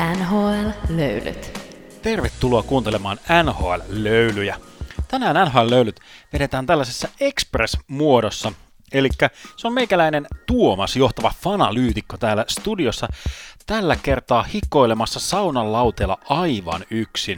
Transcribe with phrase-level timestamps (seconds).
[0.00, 1.60] NHL-löylyt.
[2.02, 4.56] Tervetuloa kuuntelemaan NHL-löylyjä.
[5.08, 6.00] Tänään NHL-löylyt
[6.32, 8.52] vedetään tällaisessa Express-muodossa,
[8.92, 9.08] eli
[9.56, 13.08] se on meikäläinen Tuomas, johtava fanalyytikko täällä studiossa,
[13.66, 17.36] tällä kertaa hikoilemassa saunan lauteella aivan yksin.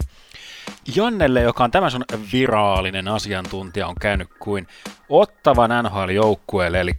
[0.96, 4.68] Jannelle, joka on tämä sun viraalinen asiantuntija, on käynyt kuin
[5.08, 6.92] ottavan NHL-joukkueelle, eli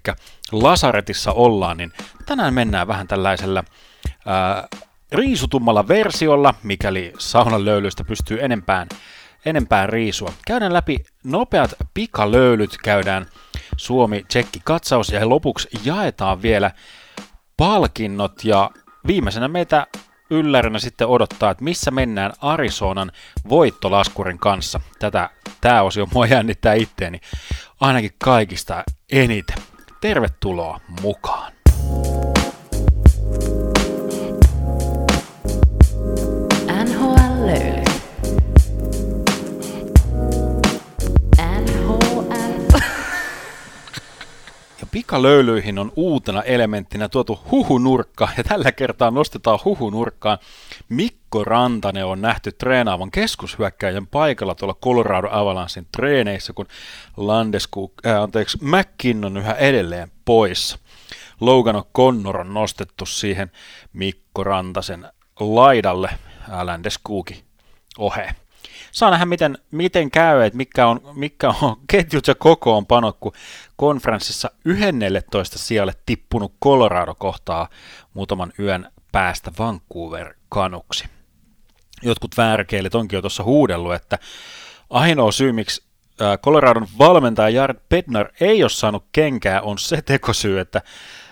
[0.52, 1.94] Lasaretissa ollaan, niin
[2.26, 3.64] tänään mennään vähän tällaisella
[4.26, 4.68] ää,
[5.14, 8.88] riisutummalla versiolla, mikäli saunan löylyistä pystyy enempään,
[9.46, 10.34] enempään riisua.
[10.48, 13.26] Käydään läpi nopeat pikalöylyt, käydään
[13.78, 16.72] Suomi-Tsekki-katsaus ja lopuksi jaetaan vielä
[17.58, 18.72] palkinnot ja
[19.08, 19.88] viimeisenä meitä
[20.30, 23.12] yllärinä sitten odottaa, että missä mennään Arizonan
[23.50, 24.80] voittolaskurin kanssa.
[25.00, 25.30] Tätä,
[25.62, 27.20] tämä osio mua jännittää itteeni
[27.80, 29.58] ainakin kaikista eniten.
[30.02, 31.53] Tervetuloa mukaan!
[44.94, 50.38] Pikalöylyihin on uutena elementtinä tuotu huhunurkka, ja tällä kertaa nostetaan huhunurkkaan.
[50.90, 56.68] Mikko Rantanen on nähty treenaavan keskushyökkäjän paikalla tuolla Colorado Avalanchein treeneissä, kun
[57.18, 60.78] Landeskuk, äh, anteeksi, McKinnon yhä edelleen poissa.
[61.40, 63.52] Logan O'Connor on nostettu siihen
[63.94, 65.08] Mikko Rantasen
[65.40, 66.10] laidalle
[66.50, 67.44] ää, Landeskuuki
[67.98, 68.36] ohe.
[68.94, 73.32] Saa nähdä, miten, miten käy, että mikä on, mikä on ketjut ja kokoonpano, kun
[73.76, 77.70] konferenssissa 11 sijalle tippunut Colorado kohtaa
[78.14, 81.06] muutaman yön päästä Vancouver kanuksi.
[82.02, 84.20] Jotkut väärkeilit onkin jo tuossa huudellut, että
[84.90, 85.84] ainoa syy, miksi
[86.44, 90.82] Coloradon valmentaja Jared Bednar ei ole saanut kenkää, on se tekosyy, että,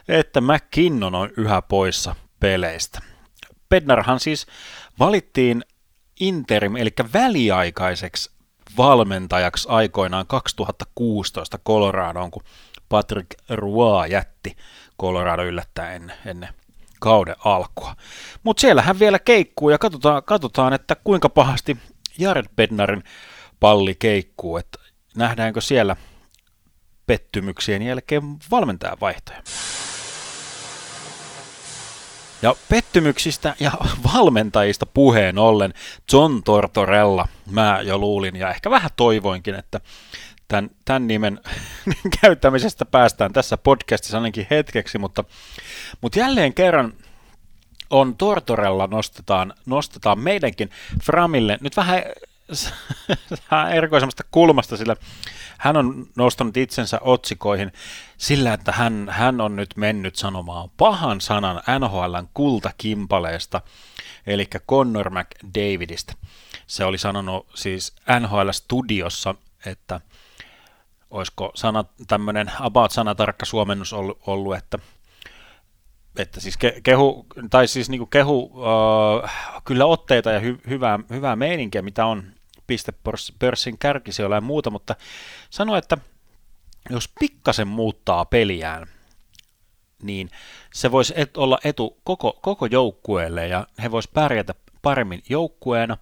[0.08, 3.00] että McKinnon on yhä poissa peleistä.
[3.70, 4.48] Bednarhan siis
[5.00, 5.64] valittiin
[6.22, 8.32] interim, eli väliaikaiseksi
[8.78, 12.44] valmentajaksi aikoinaan 2016 Coloradoon, kun
[12.90, 14.56] Patrick Roy jätti
[15.02, 16.50] Colorado yllättäen ennen,
[17.00, 17.96] kauden alkua.
[18.44, 21.78] Mutta siellä hän vielä keikkuu ja katsotaan, katsotaan, että kuinka pahasti
[22.20, 23.04] Jared Bednarin
[23.60, 24.80] palli keikkuu, että
[25.16, 25.96] nähdäänkö siellä
[27.08, 29.42] pettymyksien jälkeen valmentajan vaihtoja.
[32.42, 33.72] Ja pettymyksistä ja
[34.14, 35.74] valmentajista puheen ollen
[36.14, 39.82] John Tortorella, mä jo luulin ja ehkä vähän toivoinkin, että
[40.48, 41.40] tämän, tämän nimen
[42.22, 45.24] käyttämisestä päästään tässä podcastissa ainakin hetkeksi, mutta,
[46.02, 46.94] mutta jälleen kerran
[47.90, 50.70] on Tortorella nostetaan, nostetaan meidänkin
[51.04, 51.58] Framille.
[51.62, 52.04] Nyt vähän
[53.76, 54.96] erikoisemmasta kulmasta, sillä
[55.58, 57.72] hän on nostanut itsensä otsikoihin
[58.18, 63.62] sillä, että hän, hän on nyt mennyt sanomaan pahan sanan NHLn kultakimpaleesta,
[64.28, 66.14] eli Connor McDavidistä.
[66.68, 69.36] Se oli sanonut siis NHL-studiossa,
[69.66, 70.02] että
[71.12, 74.80] olisiko sana, tämmöinen about-sanatarkka suomennus ollut, ollut että
[76.18, 79.30] että siis ke, kehu, tai siis niinku kehu uh,
[79.66, 82.24] kyllä otteita ja hy, hyvää, hyvää meininkiä, mitä on
[82.72, 84.96] pistepörssin kärkisijoilla ja muuta, mutta
[85.50, 85.98] sano, että
[86.90, 88.88] jos pikkasen muuttaa peliään,
[90.04, 90.30] niin
[90.74, 95.98] se voisi et olla etu koko, koko joukkueelle ja he vois pärjätä paremmin joukkueena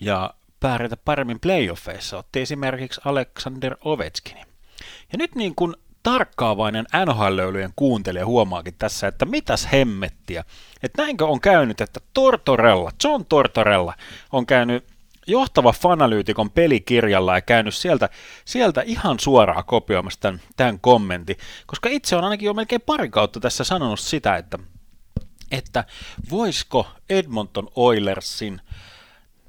[0.00, 2.18] ja pärjätä paremmin playoffeissa.
[2.18, 4.38] Otti esimerkiksi Alexander Ovechkin.
[5.12, 10.44] Ja nyt niin kuin tarkkaavainen NHL-löylyjen kuuntelija huomaakin tässä, että mitäs hemmettiä.
[10.82, 13.94] Että näinkö on käynyt, että Tortorella, John Tortorella
[14.32, 14.92] on käynyt
[15.26, 18.08] johtava fanalyytikon pelikirjalla ja käynyt sieltä,
[18.44, 23.40] sieltä ihan suoraan kopioimassa tämän, tämän kommentin, koska itse on ainakin jo melkein pari kautta
[23.40, 24.58] tässä sanonut sitä, että,
[25.50, 25.84] että
[26.30, 28.60] voisiko Edmonton Oilersin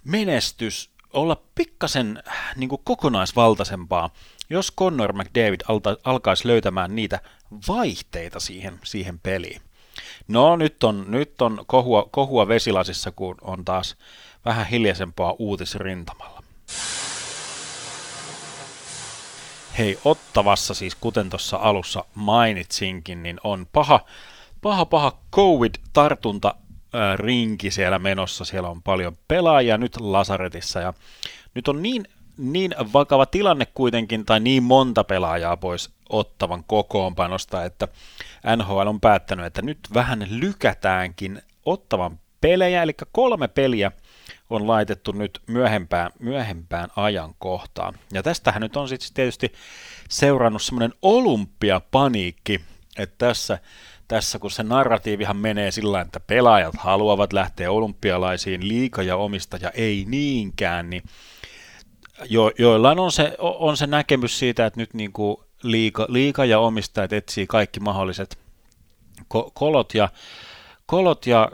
[0.03, 2.23] menestys olla pikkasen
[2.55, 4.09] niin kuin kokonaisvaltaisempaa,
[4.49, 7.19] jos Connor McDavid alta, alkaisi löytämään niitä
[7.67, 9.61] vaihteita siihen, siihen peliin.
[10.27, 13.95] No nyt on, nyt on kohua, kohua vesilasissa, kun on taas
[14.45, 16.43] vähän hiljaisempaa uutisrintamalla.
[19.77, 23.99] Hei, Ottavassa siis, kuten tuossa alussa mainitsinkin, niin on paha,
[24.61, 26.55] paha, paha COVID-tartunta
[27.15, 28.45] rinki siellä menossa.
[28.45, 30.93] Siellä on paljon pelaajia nyt Lasaretissa ja
[31.53, 32.05] nyt on niin,
[32.37, 37.87] niin vakava tilanne kuitenkin, tai niin monta pelaajaa pois ottavan kokoonpanosta, että
[38.57, 43.91] NHL on päättänyt, että nyt vähän lykätäänkin ottavan pelejä, eli kolme peliä
[44.55, 47.93] on laitettu nyt myöhempään, myöhempään ajankohtaan.
[48.13, 49.53] Ja tästähän nyt on sitten tietysti
[50.09, 52.61] seurannut semmoinen olympiapaniikki,
[52.97, 53.59] että tässä,
[54.07, 60.05] tässä, kun se narratiivihan menee sillä että pelaajat haluavat lähteä olympialaisiin, liika ja omistaja ei
[60.07, 61.03] niinkään, niin
[62.29, 66.59] jo, joillain on se, on se näkemys siitä, että nyt niin kuin liika, liika ja
[66.59, 68.37] omistajat etsii kaikki mahdolliset
[69.21, 70.09] ko- kolot ja,
[70.85, 71.51] kolot ja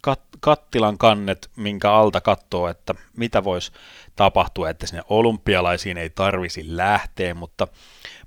[0.00, 3.72] kat, kattilan kannet, minkä alta katsoo, että mitä voisi
[4.16, 7.68] tapahtua, että sinne olympialaisiin ei tarvisi lähteä, mutta,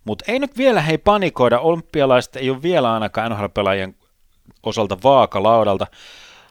[0.06, 3.95] mutta ei nyt vielä hei panikoida, olympialaiset ei ole vielä ainakaan NHL-pelaajien
[4.63, 5.88] osalta vaakalaudalta,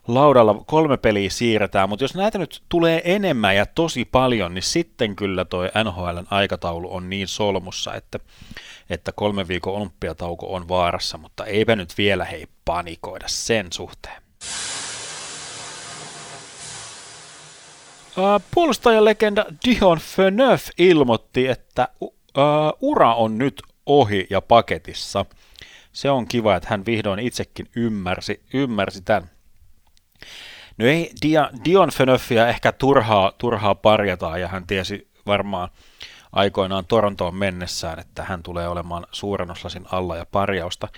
[0.08, 5.16] laudalla kolme peliä siirretään, mutta jos näitä nyt tulee enemmän ja tosi paljon, niin sitten
[5.16, 8.18] kyllä toi NHLn aikataulu on niin solmussa, että,
[8.90, 14.22] että kolme viikon olympiatauko on vaarassa, mutta eipä nyt vielä hei panikoida sen suhteen.
[18.54, 21.88] Puolustajalegenda Dion Phaneuf ilmoitti, että
[22.80, 25.26] ura on nyt ohi ja paketissa.
[25.92, 29.30] Se on kiva, että hän vihdoin itsekin ymmärsi, ymmärsi tämän.
[30.78, 35.68] No ei Dia, Dion Phaneufia ehkä turhaa, turhaa parjataan ja hän tiesi varmaan
[36.32, 40.88] aikoinaan Torontoon mennessään, että hän tulee olemaan suurennuslasin alla ja parjausta,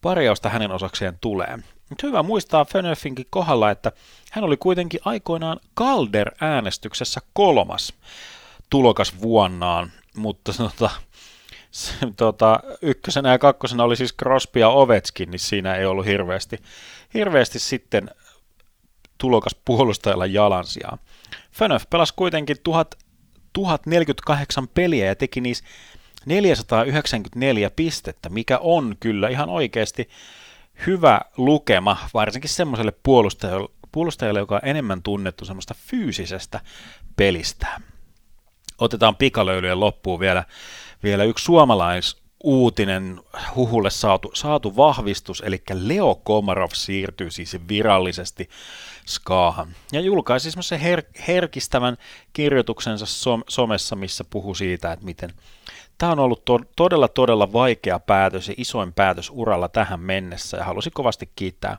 [0.00, 1.58] parjausta hänen osakseen tulee.
[1.90, 3.92] Mutta hyvä muistaa Fenöfinkin kohdalla, että
[4.30, 7.92] hän oli kuitenkin aikoinaan Calder-äänestyksessä kolmas
[8.70, 10.90] tulokas vuonnaan, mutta tota,
[11.70, 16.58] se, tota, ykkösenä ja kakkosena oli siis Crosby ja Ovetskin, niin siinä ei ollut hirveästi,
[17.14, 18.10] hirveästi sitten
[19.18, 20.98] tulokas puolustajalla jalansijaa.
[21.52, 22.94] Fenöf pelasi kuitenkin 1000,
[23.52, 25.64] 1048 peliä ja teki niissä
[26.26, 30.08] 494 pistettä, mikä on kyllä ihan oikeasti
[30.86, 32.92] hyvä lukema, varsinkin semmoiselle
[33.92, 36.60] puolustajalle, joka on enemmän tunnettu semmoista fyysisestä
[37.16, 37.66] pelistä.
[38.78, 40.44] Otetaan pikalöylyjen loppuun vielä,
[41.02, 43.20] vielä yksi suomalais uutinen
[43.54, 48.48] huhulle saatu, saatu vahvistus, eli Leo Komarov siirtyy siis virallisesti
[49.06, 49.68] Skaahan.
[49.92, 51.96] Ja julkaisi semmoisen her- herkistävän
[52.32, 55.30] kirjoituksensa som- somessa, missä puhuu siitä, että miten
[56.00, 60.64] Tämä on ollut to- todella, todella vaikea päätös ja isoin päätös uralla tähän mennessä ja
[60.64, 61.78] halusin kovasti kiittää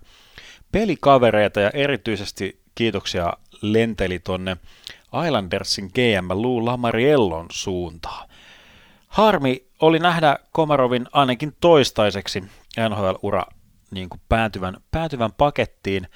[0.71, 4.57] pelikavereita ja erityisesti kiitoksia lenteli tonne
[5.27, 8.29] Islandersin GM Lou Lamariellon suuntaan.
[9.07, 12.43] Harmi oli nähdä Komarovin ainakin toistaiseksi
[12.89, 13.43] NHL-ura
[13.91, 16.07] niin kuin päätyvän, päätyvän pakettiin,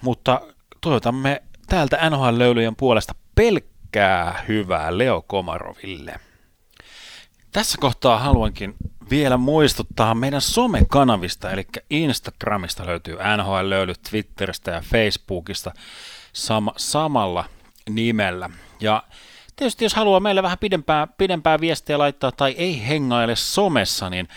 [0.00, 0.40] mutta
[0.80, 6.20] toivotamme täältä NHL-löylyjen puolesta pelkkää hyvää Leo Komaroville.
[7.54, 8.74] Tässä kohtaa haluankin
[9.10, 15.72] vielä muistuttaa meidän somekanavista, eli Instagramista löytyy NHL-löylyt, Twitteristä ja Facebookista
[16.32, 17.44] sam- samalla
[17.90, 18.50] nimellä.
[18.80, 19.02] Ja
[19.56, 24.28] tietysti jos haluaa meille vähän pidempää, pidempää viestiä laittaa tai ei hengaile somessa, niin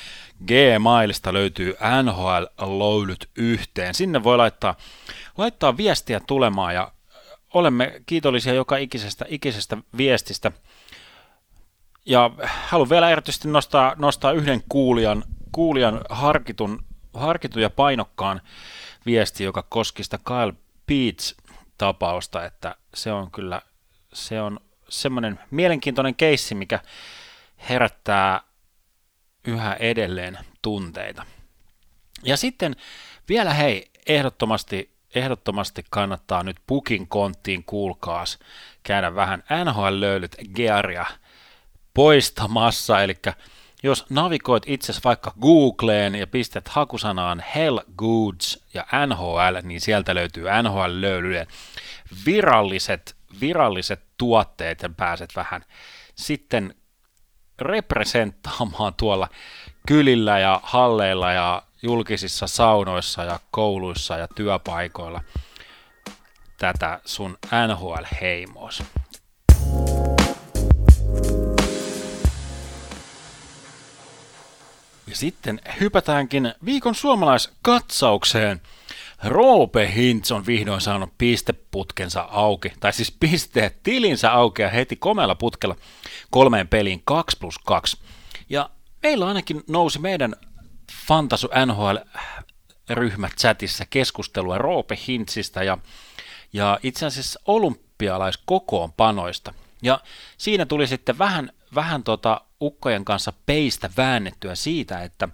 [0.47, 3.93] Gmailista löytyy NHL-löylyt yhteen.
[3.93, 4.75] Sinne voi laittaa,
[5.37, 6.91] laittaa viestiä tulemaan ja
[7.53, 10.51] olemme kiitollisia joka ikisestä, ikisestä viestistä–
[12.07, 12.31] ja
[12.67, 18.41] haluan vielä erityisesti nostaa, nostaa yhden kuulijan, kuulijan harkitun, harkitun ja painokkaan
[19.05, 20.53] viesti, joka koski sitä Kyle
[20.87, 23.61] Beats-tapausta, että se on kyllä
[24.13, 24.59] se on
[24.89, 26.79] semmoinen mielenkiintoinen keissi, mikä
[27.69, 28.41] herättää
[29.47, 31.25] yhä edelleen tunteita.
[32.23, 32.75] Ja sitten
[33.29, 38.39] vielä hei, ehdottomasti, ehdottomasti kannattaa nyt Pukin konttiin kuulkaas
[38.83, 41.05] käydä vähän NHL-löylyt Gearia–
[41.97, 43.15] poistamassa, eli
[43.83, 50.43] jos navigoit itse vaikka Googleen ja pistät hakusanaan Hell Goods ja NHL, niin sieltä löytyy
[50.43, 51.47] NHL-löylyjen
[52.25, 55.65] viralliset, viralliset tuotteet ja pääset vähän
[56.15, 56.75] sitten
[57.59, 59.29] representtaamaan tuolla
[59.87, 65.21] kylillä ja halleilla ja julkisissa saunoissa ja kouluissa ja työpaikoilla
[66.57, 67.37] tätä sun
[67.67, 68.83] NHL-heimoos.
[75.07, 78.61] Ja sitten hypätäänkin viikon suomalaiskatsaukseen.
[79.23, 85.35] Roope Hintz on vihdoin saanut pisteputkensa auki, tai siis pisteet tilinsä auki ja heti komealla
[85.35, 85.75] putkella
[86.29, 87.97] kolmeen peliin 2 plus 2.
[88.49, 88.69] Ja
[89.03, 90.35] meillä ainakin nousi meidän
[91.07, 91.95] Fantasu NHL
[92.89, 95.77] ryhmät chatissa keskustelua Roope Hintzistä ja,
[96.53, 99.53] ja itse asiassa olympialaiskokoonpanoista.
[99.81, 99.99] Ja
[100.37, 105.29] siinä tuli sitten vähän, vähän tota ukkojen kanssa peistä väännettyä siitä, että,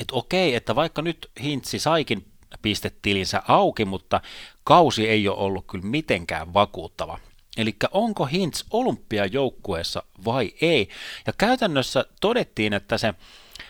[0.00, 2.26] että okei, että vaikka nyt Hintsi saikin
[2.62, 4.20] pistetilinsä auki, mutta
[4.64, 7.18] kausi ei ole ollut kyllä mitenkään vakuuttava.
[7.56, 10.88] Eli onko Hintz olympiajoukkueessa vai ei?
[11.26, 13.14] Ja käytännössä todettiin, että se,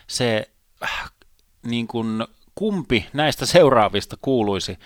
[0.06, 0.50] se
[1.62, 2.24] niin kuin,
[2.54, 4.78] kumpi näistä seuraavista kuuluisi,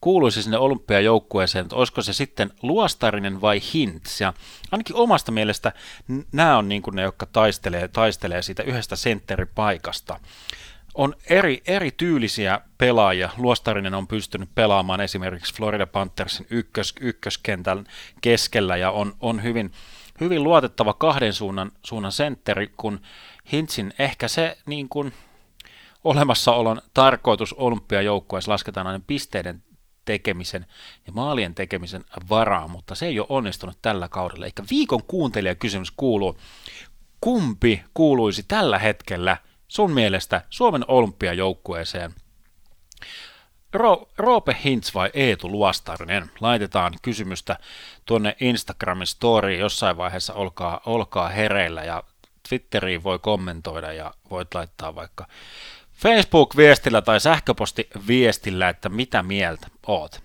[0.00, 4.20] kuuluisi sinne olympiajoukkueeseen, että olisiko se sitten luostarinen vai Hintz.
[4.20, 4.32] Ja
[4.72, 5.72] ainakin omasta mielestä
[6.32, 10.20] nämä on niin kuin ne, jotka taistelee, taistelee siitä yhdestä sentteripaikasta.
[10.94, 13.30] On eri, eri tyylisiä pelaajia.
[13.36, 17.84] Luostarinen on pystynyt pelaamaan esimerkiksi Florida Panthersin ykkös, ykköskentän
[18.20, 19.72] keskellä ja on, on hyvin,
[20.20, 23.00] hyvin luotettava kahden suunnan, suunnan sentteri, kun
[23.52, 25.12] Hintzin ehkä se niin kuin,
[26.04, 29.62] olemassaolon tarkoitus olympiajoukkueessa lasketaan aina pisteiden
[30.08, 30.66] tekemisen
[31.06, 34.46] ja maalien tekemisen varaa, mutta se ei ole onnistunut tällä kaudella.
[34.46, 36.38] Eikä viikon kuuntelijakysymys kuuluu,
[37.20, 39.36] kumpi kuuluisi tällä hetkellä
[39.68, 42.14] sun mielestä Suomen olympiajoukkueeseen?
[43.72, 46.30] Ro- Roope Hintz vai Eetu Luostarinen?
[46.40, 47.58] Laitetaan kysymystä
[48.04, 52.02] tuonne Instagramin storyin jossain vaiheessa, olkaa, olkaa hereillä ja
[52.48, 55.26] Twitteriin voi kommentoida ja voit laittaa vaikka
[55.98, 60.22] Facebook-viestillä tai sähköpostiviestillä, että mitä mieltä oot.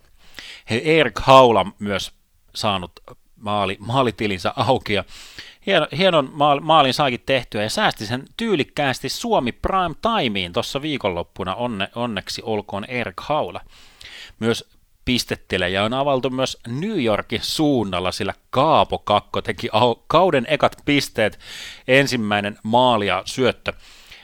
[0.70, 2.12] Hei, Erik Haula myös
[2.56, 2.92] saanut
[3.36, 5.04] maali, maalitilinsä auki ja
[5.66, 11.90] hieno, hienon maalin saakin tehtyä ja säästi sen tyylikkäästi Suomi Prime Timeen tuossa viikonloppuna onne,
[11.96, 13.62] onneksi olkoon Erik Haula.
[14.40, 14.70] Myös
[15.06, 19.70] pistettelejä on avaltu myös New Yorkin suunnalla, sillä Kaapo Kakko teki
[20.08, 21.40] kauden ekat pisteet,
[21.88, 23.74] ensimmäinen maali ja syöttö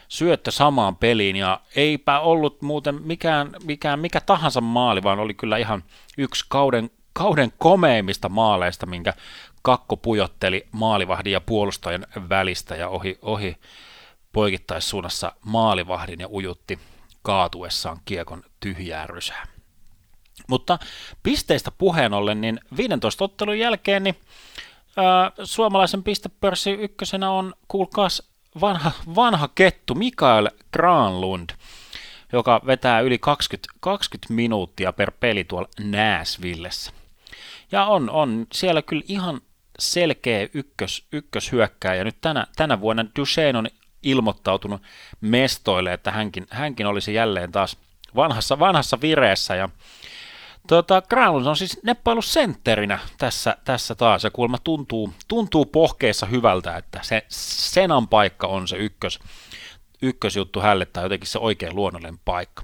[0.09, 5.57] syöttö samaan peliin ja eipä ollut muuten mikään, mikään mikä tahansa maali, vaan oli kyllä
[5.57, 5.83] ihan
[6.17, 9.13] yksi kauden, kauden komeimmista maaleista, minkä
[9.61, 13.57] kakko pujotteli maalivahdin ja puolustajan välistä ja ohi, ohi
[14.31, 16.79] poikittaissuunnassa maalivahdin ja ujutti
[17.21, 19.47] kaatuessaan kiekon tyhjää rysää.
[20.47, 20.79] Mutta
[21.23, 24.15] pisteistä puheen ollen, niin 15 ottelun jälkeen niin,
[24.97, 28.28] ää, suomalaisen pistepörssi ykkösenä on, kuulkaas,
[28.61, 31.49] vanha, vanha kettu Mikael Granlund,
[32.33, 36.91] joka vetää yli 20, 20 minuuttia per peli tuolla Nashvillessä.
[37.71, 39.41] Ja on, on siellä kyllä ihan
[39.79, 42.03] selkeä ykkös, ykköshyökkääjä.
[42.03, 43.67] Nyt tänä, tänä vuonna Duchesne on
[44.03, 44.81] ilmoittautunut
[45.21, 47.77] mestoille, että hänkin, hänkin olisi jälleen taas
[48.15, 49.69] vanhassa, vanhassa vireessä ja
[50.69, 56.77] Tota, Granlund on siis neppailu sentterinä tässä, tässä taas, ja kuulemma tuntuu, tuntuu pohkeessa hyvältä,
[56.77, 59.19] että se Senan paikka on se ykkös,
[60.01, 62.63] ykkösjuttu hälle, tai jotenkin se oikein luonnollinen paikka.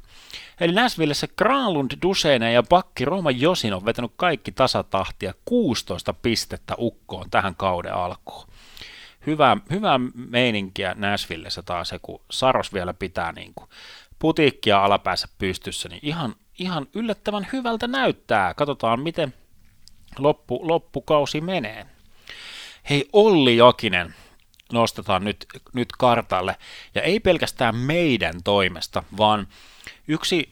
[0.60, 7.30] Eli Näsvillessä Granlund, Dusene ja pakki Roma Josin on vetänyt kaikki tasatahtia 16 pistettä ukkoon
[7.30, 8.48] tähän kauden alkuun.
[9.28, 13.70] Hyvää, hyvää meininkiä Näsvillessä taas kun Saros vielä pitää niin kuin
[14.20, 18.54] putiikkia alapäässä pystyssä, niin ihan ihan yllättävän hyvältä näyttää.
[18.54, 19.34] Katsotaan, miten
[20.18, 21.86] loppu, loppukausi menee.
[22.90, 24.16] Hei, Olli Jokinen
[24.74, 26.56] nostetaan nyt, nyt kartalle.
[26.96, 29.48] Ja ei pelkästään meidän toimesta, vaan
[30.08, 30.50] yksi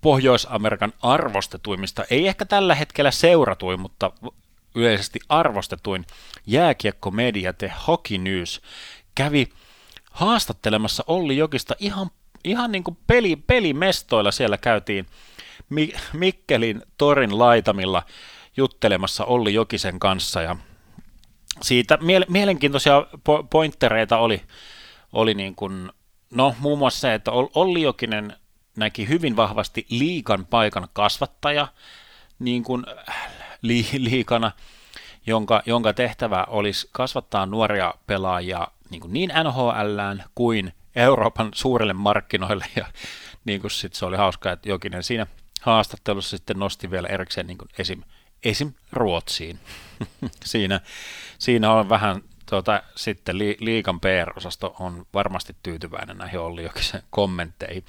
[0.00, 4.12] Pohjois-Amerikan arvostetuimmista, ei ehkä tällä hetkellä seuratuin, mutta
[4.74, 6.04] yleisesti arvostetuin
[6.46, 8.60] jääkiekkomedia The Hockey News
[9.14, 9.48] kävi
[10.10, 12.10] haastattelemassa Olli Jokista ihan
[12.44, 15.06] ihan niin kuin peli, pelimestoilla siellä käytiin
[16.12, 18.02] Mikkelin torin laitamilla
[18.56, 20.56] juttelemassa Olli Jokisen kanssa ja
[21.62, 24.42] siitä mie- mielenkiintoisia po- pointtereita oli,
[25.12, 25.90] oli niin kuin,
[26.30, 28.36] no muun muassa se, että Olli Jokinen
[28.76, 31.68] näki hyvin vahvasti liikan paikan kasvattaja
[32.38, 32.84] niin kuin
[33.62, 34.52] li- liikana,
[35.26, 42.66] jonka, jonka tehtävä olisi kasvattaa nuoria pelaajia niin, kuin niin NHLään kuin Euroopan suurille markkinoille
[42.76, 42.86] ja
[43.44, 45.26] niin kuin sit se oli hauska, että Jokinen siinä
[45.60, 48.02] haastattelussa sitten nosti vielä erikseen niin kuin esim,
[48.44, 48.72] esim.
[48.92, 49.58] Ruotsiin.
[50.44, 50.80] siinä,
[51.38, 57.84] siinä on vähän tuota, sitten li, liikan PR-osasto on varmasti tyytyväinen näihin Olli Jokisen kommentteihin.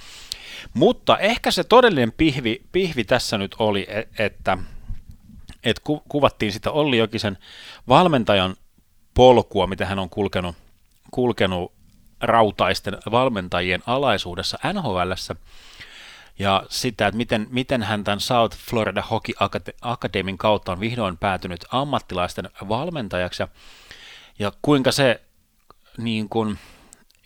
[0.73, 4.57] Mutta ehkä se todellinen pihvi, pihvi tässä nyt oli, e, että,
[5.63, 7.37] että ku, kuvattiin sitä Olli Jokisen
[7.87, 8.55] valmentajan
[9.13, 10.55] polkua, mitä hän on kulkenut,
[11.11, 11.78] kulkenut
[12.21, 15.35] rautaisten valmentajien alaisuudessa NHLssä,
[16.39, 19.35] ja sitä, että miten, miten hän tämän South Florida Hockey
[19.81, 23.47] Academyn kautta on vihdoin päätynyt ammattilaisten valmentajaksi, ja,
[24.39, 25.21] ja kuinka se
[25.97, 26.59] niin kuin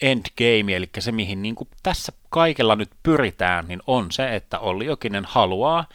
[0.01, 4.85] endgame, eli se mihin niin kuin tässä kaikella nyt pyritään, niin on se, että Olli
[4.85, 5.85] Jokinen haluaa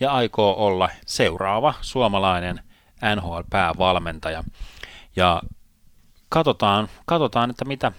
[0.00, 2.60] ja aikoo olla seuraava suomalainen
[3.16, 4.44] NHL-päävalmentaja.
[5.16, 5.42] Ja
[6.28, 7.92] katsotaan, katsotaan että mitä,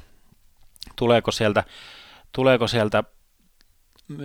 [0.97, 1.63] tuleeko sieltä,
[2.31, 3.03] tuleeko sieltä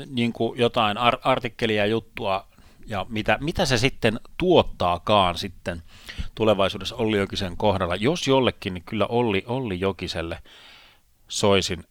[0.06, 2.46] niin kuin jotain ar- artikkelia, juttua
[2.86, 5.82] ja mitä, mitä se sitten tuottaakaan sitten
[6.34, 7.96] tulevaisuudessa Olli Jokisen kohdalla.
[7.96, 10.42] Jos jollekin, niin kyllä Olli, Olli Jokiselle
[11.28, 11.84] soisin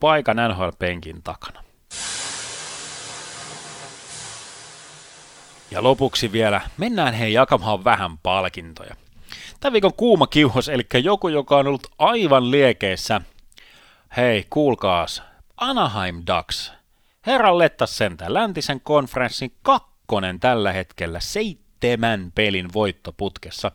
[0.00, 1.64] paikan NHL-penkin takana.
[5.70, 8.94] Ja lopuksi vielä mennään hei jakamaan vähän palkintoja.
[9.60, 13.20] Tämän viikon kuuma kiuhos, eli joku, joka on ollut aivan liekeissä.
[14.16, 15.22] Hei, kuulkaas,
[15.56, 16.72] Anaheim Ducks.
[17.26, 23.72] Herran letta sentään läntisen konferenssin kakkonen tällä hetkellä seitsemän pelin voittoputkessa.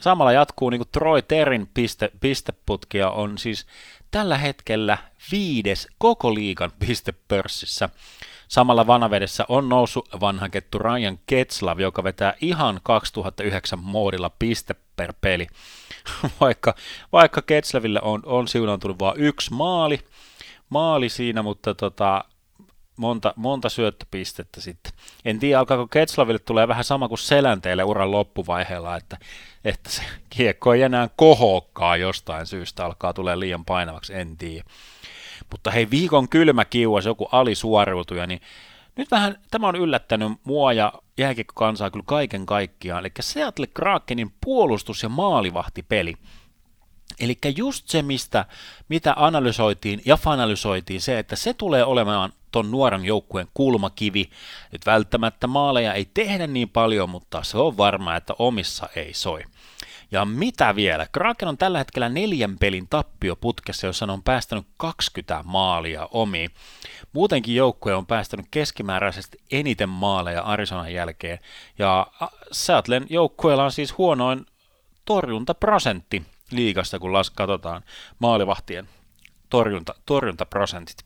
[0.00, 3.66] Samalla jatkuu niin kuin Troy Terin piste, pisteputkia on siis
[4.10, 4.98] tällä hetkellä
[5.32, 7.88] viides koko liigan pistepörssissä.
[8.48, 15.12] Samalla vanavedessä on noussut vanha kettu Ryan Ketslav, joka vetää ihan 2009 moodilla piste per
[15.20, 15.46] peli.
[16.40, 16.74] vaikka,
[17.12, 20.00] vaikka Ketslaville on, on siunaantunut vain yksi maali,
[20.68, 22.24] maali siinä, mutta tota,
[22.96, 24.92] monta, monta syöttöpistettä sitten.
[25.24, 29.18] En tiedä, alkaako Ketslaville tulee vähän sama kuin Selänteelle uran loppuvaiheella, että,
[29.64, 34.64] että se kiekko ei enää kohokkaa jostain syystä, alkaa tulee liian painavaksi, en tiedä.
[35.50, 38.40] Mutta hei, viikon kylmä kiuas, joku alisuoriutuja, niin
[38.96, 43.00] nyt vähän tämä on yllättänyt mua ja jääkiekko-kansaa kyllä kaiken kaikkiaan.
[43.00, 46.14] Eli Seattle Krakenin puolustus- ja maalivahtipeli.
[47.20, 48.44] Eli just se, mistä,
[48.88, 54.30] mitä analysoitiin ja fanalisoitiin, se, että se tulee olemaan ton nuoren joukkueen kulmakivi.
[54.72, 59.42] Nyt välttämättä maaleja ei tehdä niin paljon, mutta se on varma, että omissa ei soi.
[60.10, 61.06] Ja mitä vielä?
[61.12, 66.50] Kraken on tällä hetkellä neljän pelin tappioputkessa, jossa on päästänyt 20 maalia omiin.
[67.12, 71.38] Muutenkin joukkue on päästänyt keskimääräisesti eniten maaleja Arizonan jälkeen,
[71.78, 72.06] ja
[72.52, 74.46] Seattlen joukkueella on siis huonoin
[75.04, 77.82] torjuntaprosentti liigasta, kun las katsotaan
[78.18, 78.88] maalivahtien
[79.50, 80.96] torjunta, torjuntaprosentit.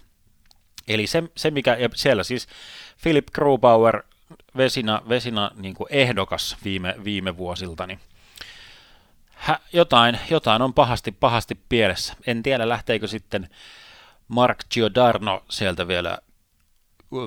[0.89, 2.49] Eli se, se, mikä, ja siellä siis
[3.03, 4.03] Philip Grubauer
[4.57, 8.01] vesina, vesina niin ehdokas viime, viime vuosilta, niin
[9.41, 12.15] hä, jotain, jotain on pahasti, pahasti pielessä.
[12.27, 13.49] En tiedä, lähteekö sitten
[14.29, 16.19] Mark Giordano sieltä vielä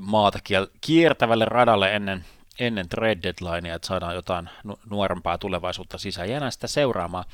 [0.02, 0.40] maata
[0.82, 2.26] kiertävälle radalle ennen,
[2.60, 4.50] ennen trade deadlinea, että saadaan jotain
[4.90, 6.30] nuorempaa tulevaisuutta sisään.
[6.30, 7.26] Jäädään sitä seuraamaan.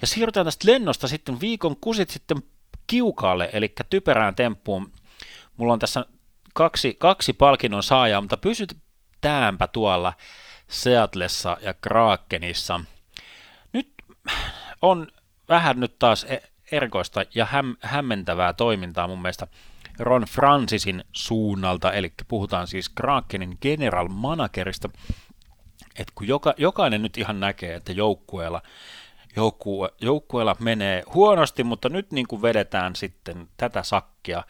[0.00, 2.42] Ja siirrytään tästä lennosta sitten viikon kusit sitten
[2.86, 4.92] kiukaalle, eli typerään temppuun.
[5.56, 6.06] Mulla on tässä
[6.54, 10.12] kaksi, kaksi palkinnon saajaa, mutta pysytäänpä tuolla
[10.68, 12.80] Seatlessa ja Krakenissa–
[14.82, 15.06] on
[15.48, 19.46] vähän nyt taas e- erikoista ja häm, hämmentävää toimintaa mun mielestä
[19.98, 24.88] Ron Francisin suunnalta, eli puhutaan siis Krakenin general managerista,
[25.98, 28.62] että kun joka, jokainen nyt ihan näkee, että joukkueella,
[29.36, 34.42] joukkue, joukkueella menee huonosti, mutta nyt niin kuin vedetään sitten tätä sakkia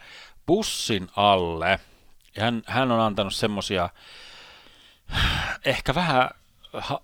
[0.45, 1.79] bussin alle.
[2.35, 3.89] Ja hän, hän on antanut semmosia
[5.65, 6.29] ehkä vähän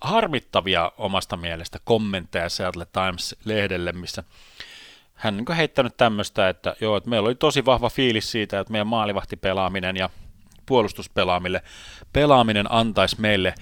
[0.01, 4.23] harmittavia omasta mielestä kommentteja Seattle Times-lehdelle, missä
[5.13, 8.88] hän on heittänyt tämmöistä, että joo, että meillä oli tosi vahva fiilis siitä, että meidän
[8.88, 10.09] maalivahtipelaaminen ja
[10.65, 11.63] puolustuspelaamille
[12.13, 13.53] pelaaminen antaisi meille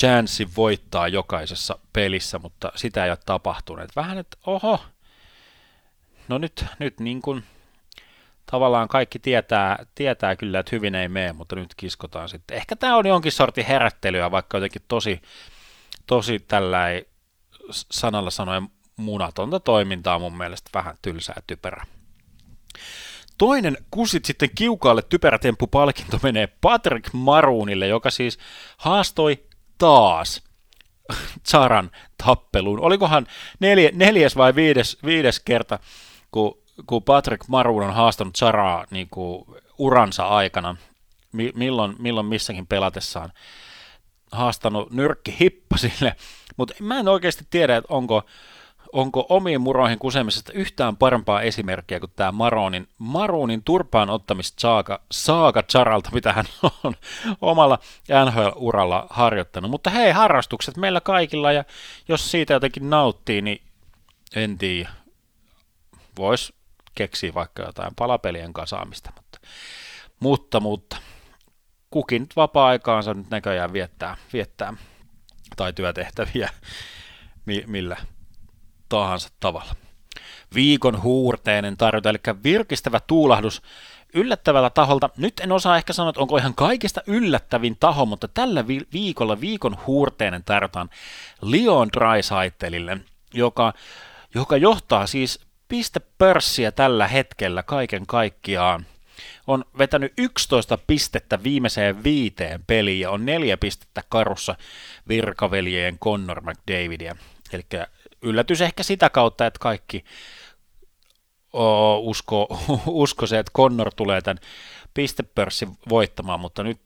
[0.00, 3.96] chanssi voittaa jokaisessa pelissä, mutta sitä ei ole tapahtunut.
[3.96, 4.80] Vähän, että oho,
[6.28, 7.44] no nyt, nyt niin kuin
[8.50, 12.56] tavallaan kaikki tietää, tietää kyllä, että hyvin ei mene, mutta nyt kiskotaan sitten.
[12.56, 15.22] Ehkä tämä on jonkin sortin herättelyä, vaikka jotenkin tosi,
[16.10, 16.86] tosi tällä
[17.70, 21.86] sanalla sanoen munatonta toimintaa mun mielestä vähän tylsää typerä.
[23.38, 25.38] Toinen kusit sitten kiukaalle typerä
[25.70, 28.38] palkinto menee Patrick Maroonille, joka siis
[28.76, 29.44] haastoi
[29.78, 30.42] taas
[31.48, 31.90] Charan
[32.24, 32.80] tappeluun.
[32.80, 33.26] Olikohan
[33.60, 35.78] neljä, neljäs vai viides, viides kerta,
[36.30, 39.44] kun kun Patrick Maroon on haastanut Saraa niin kuin
[39.78, 40.76] uransa aikana,
[41.32, 43.32] mi- milloin, milloin missäkin pelatessaan,
[44.32, 46.16] haastanut nyrkki hippasille,
[46.56, 48.22] mutta mä en oikeasti tiedä, että onko,
[48.92, 55.62] onko omiin muroihin kusemisesta yhtään parempaa esimerkkiä kuin tämä Maronin, Maronin turpaan ottamista saaga, saaga
[55.62, 56.44] Charalta, mitä hän
[56.84, 56.94] on
[57.40, 57.78] omalla
[58.24, 59.70] NHL-uralla harjoittanut.
[59.70, 61.64] Mutta hei, harrastukset meillä kaikilla, ja
[62.08, 63.62] jos siitä jotenkin nauttii, niin
[64.36, 64.90] en tiedä.
[66.18, 66.54] Voisi
[66.94, 69.38] keksii vaikka jotain palapelien kasaamista, mutta,
[70.20, 70.96] mutta, mutta
[71.90, 74.74] kukin nyt vapaa-aikaansa nyt näköjään viettää, viettää
[75.56, 76.50] tai työtehtäviä
[77.66, 77.96] millä
[78.88, 79.74] tahansa tavalla.
[80.54, 83.62] Viikon huurteinen tarjota, eli virkistävä tuulahdus
[84.14, 85.10] yllättävällä taholta.
[85.16, 89.40] Nyt en osaa ehkä sanoa, että onko ihan kaikista yllättävin taho, mutta tällä vi- viikolla
[89.40, 90.90] viikon huurteinen tarjotaan
[91.42, 93.00] Leon Dreisaitelille,
[93.34, 93.72] joka,
[94.34, 98.86] joka johtaa siis pistepörssiä tällä hetkellä kaiken kaikkiaan.
[99.50, 104.54] On vetänyt 11 pistettä viimeiseen viiteen peliin ja on neljä pistettä karussa
[105.08, 107.16] virkaveljeen Connor McDavidia.
[107.52, 107.62] Eli
[108.22, 110.04] yllätys ehkä sitä kautta, että kaikki
[111.98, 112.48] usko,
[112.86, 114.38] usko se, että Connor tulee tämän
[114.94, 116.80] pistepörssin voittamaan, mutta nyt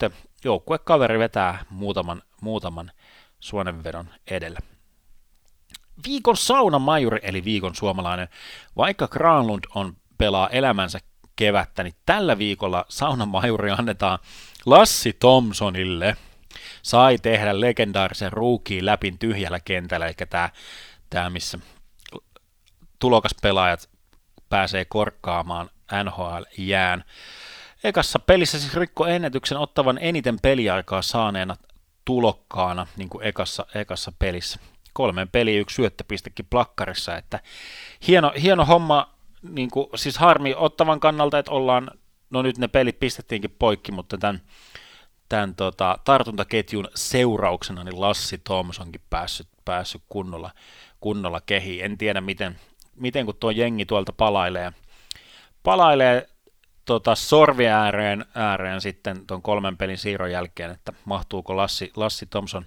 [0.45, 2.93] joukkuekaveri vetää muutaman, muutaman
[3.41, 4.59] suonenvedon edellä.
[6.07, 8.29] Viikon saunamajuri, eli viikon suomalainen,
[8.77, 11.01] vaikka Granlund on pelaa elämänsä
[11.37, 14.19] kevättä, niin tällä viikolla saunamajuri annetaan
[14.67, 16.17] Lassi Thompsonille.
[16.83, 20.51] Sai tehdä legendaarisen ruukiin läpin tyhjällä kentällä, eli tämä,
[21.11, 21.59] tämä missä
[22.99, 23.89] tulokaspelaajat
[24.49, 25.71] pääsee korkkaamaan
[26.05, 27.05] NHL-jään.
[27.85, 31.57] Ekassa pelissä siis rikko ennätyksen ottavan eniten peliaikaa saaneena
[32.05, 34.61] tulokkaana, niin kuin ekassa, ekassa pelissä.
[34.93, 37.41] Kolmen peli yksi syöttöpistekin plakkarissa, että
[38.09, 39.14] hieno, hieno homma,
[39.49, 41.91] niin kuin, siis harmi ottavan kannalta, että ollaan,
[42.31, 44.41] no nyt ne pelit pistettiinkin poikki, mutta tämän,
[45.29, 50.51] tämän tota, tartuntaketjun seurauksena niin Lassi Thompsonkin päässyt, päässyt kunnolla,
[51.01, 51.85] kunnolla kehiin.
[51.85, 52.57] En tiedä, miten,
[52.97, 54.73] miten kun tuo jengi tuolta palailee,
[55.63, 56.29] palailee
[56.85, 62.67] tota, sorvi ääreen, ääreen sitten tuon kolmen pelin siirron jälkeen, että mahtuuko Lassi, Lassi Thompson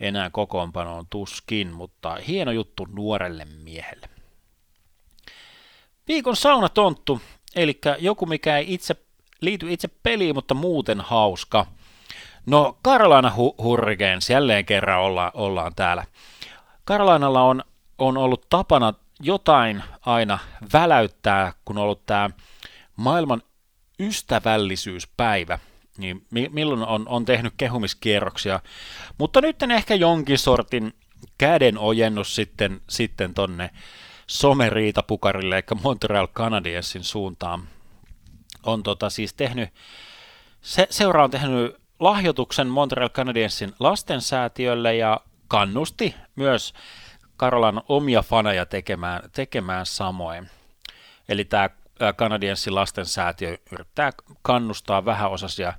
[0.00, 4.13] enää kokoonpanoon tuskin, mutta hieno juttu nuorelle miehelle.
[6.08, 7.20] Viikon saunatonttu,
[7.56, 8.96] eli joku mikä ei itse
[9.40, 11.66] liity itse peliin, mutta muuten hauska.
[12.46, 16.04] No Carolina Hurricanes, jälleen kerran olla, ollaan täällä.
[16.88, 17.64] Carolinaalla on,
[17.98, 20.38] on ollut tapana jotain aina
[20.72, 22.30] väläyttää, kun on ollut tämä
[22.96, 23.42] maailman
[24.00, 25.58] ystävällisyyspäivä,
[25.98, 28.60] niin milloin on, on tehnyt kehumiskierroksia,
[29.18, 30.94] mutta nyt ehkä jonkin sortin
[31.38, 33.70] käden ojennus sitten, sitten tonne
[34.26, 37.68] someriitapukarille, eli Montreal Canadiensin suuntaan.
[38.62, 39.68] On tota siis tehnyt,
[40.60, 46.74] se, seura on tehnyt lahjoituksen Montreal Canadiensin lastensäätiölle ja kannusti myös
[47.36, 50.50] Karolan omia faneja tekemään, tekemään samoin.
[51.28, 51.70] Eli tämä
[52.16, 55.72] Kanadienssin lastensäätiö yrittää kannustaa vähäosaisia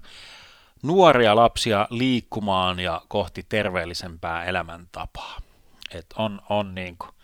[0.83, 5.37] nuoria lapsia liikkumaan ja kohti terveellisempää elämäntapaa.
[5.91, 7.14] Et on, on niin kuin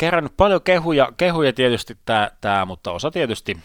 [0.00, 1.98] kerännyt paljon kehuja, kehuja tietysti
[2.40, 3.58] tämä, mutta osa tietysti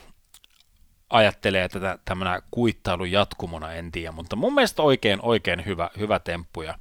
[1.09, 6.61] ajattelee, että tämmöinen kuittailu jatkumona, en tiedä, mutta mun mielestä oikein, oikein hyvä, hyvä temppu
[6.61, 6.77] ja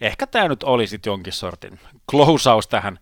[0.00, 1.80] ehkä tämä nyt oli sitten jonkin sortin
[2.10, 2.98] klousaus tähän,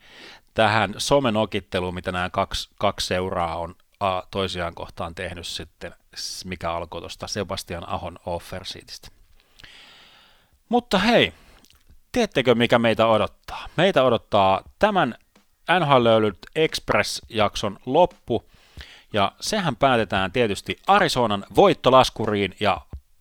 [0.54, 5.94] tähän somenokitteluun, mitä nämä kaksi, kaksi seuraa on a, toisiaan kohtaan tehnyt sitten,
[6.44, 9.08] mikä alkoi tuosta Sebastian Ahon Offerseatista.
[10.68, 11.32] Mutta hei,
[12.12, 13.68] tiedättekö mikä meitä odottaa?
[13.76, 15.14] Meitä odottaa tämän
[15.78, 18.44] NHL Express-jakson loppu,
[19.12, 22.80] ja sehän päätetään tietysti Arizonan voittolaskuriin, ja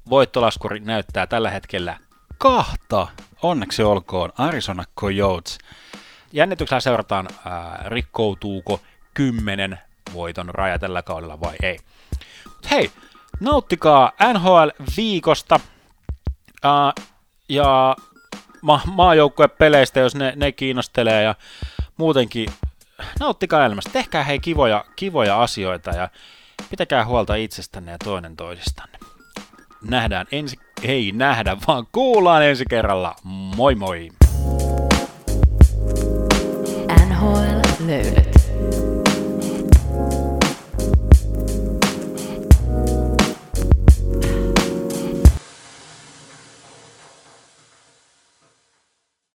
[0.09, 1.97] voittolaskuri näyttää tällä hetkellä
[2.37, 3.07] kahta,
[3.41, 5.57] onneksi olkoon, Arizona Coyotes–
[6.33, 8.81] jännityksellä seurataan, ää, rikkoutuuko
[9.13, 9.79] kymmenen
[10.13, 11.79] voiton raja tällä kaudella vai ei.
[12.45, 12.91] Mut hei,
[13.39, 15.59] nauttikaa NHL-viikosta
[16.63, 16.93] ää,
[17.49, 17.95] ja
[18.61, 21.35] ma- maajoukkuepeleistä, jos ne, ne kiinnostelee ja
[21.99, 22.49] muutenkin
[23.19, 23.91] nauttikaa elämästä.
[23.93, 26.09] Tehkää hei kivoja, kivoja asioita ja
[26.69, 28.97] pitäkää huolta itsestänne ja toinen toisistanne.
[29.81, 33.15] Nähdään ensi, ei nähdä, vaan kuullaan ensi kerralla.
[33.55, 34.09] Moi moi!
[37.89, 38.38] löydät.